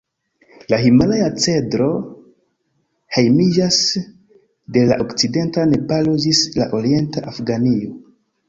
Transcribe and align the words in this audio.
La 0.73 0.77
himalaja-cedro 0.83 1.89
hejmiĝas 3.17 3.79
de 4.79 4.87
la 4.93 4.99
okcidenta 5.07 5.69
Nepalo 5.75 6.19
ĝis 6.25 6.45
la 6.61 6.69
orienta 6.81 7.29
Afganio. 7.35 7.97